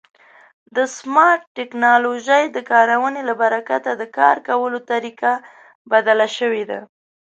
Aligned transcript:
د 0.75 0.77
سمارټ 0.97 1.41
ټکنالوژۍ 1.57 2.43
د 2.51 2.57
کارونې 2.71 3.21
له 3.29 3.33
برکته 3.43 3.91
د 3.97 4.03
کار 4.17 4.35
کولو 4.47 4.79
طریقه 4.91 5.31
بدله 5.91 6.27
شوې 6.37 6.63
ده. 6.69 6.79